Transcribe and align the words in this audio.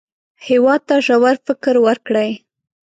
هېواد 0.47 0.81
ته 0.87 0.95
ژور 1.05 1.35
فکر 1.45 1.75
ورکړئ 1.85 2.31